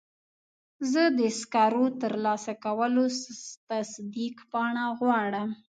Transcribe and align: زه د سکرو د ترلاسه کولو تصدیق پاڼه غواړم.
زه 0.91 1.03
د 1.19 1.21
سکرو 1.39 1.83
د 1.91 1.95
ترلاسه 2.03 2.53
کولو 2.63 3.03
تصدیق 3.69 4.35
پاڼه 4.51 4.85
غواړم. 4.99 5.49